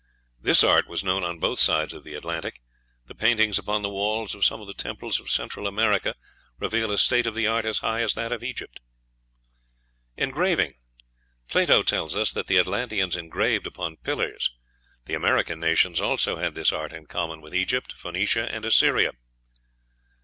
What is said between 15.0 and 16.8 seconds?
The American nations also had this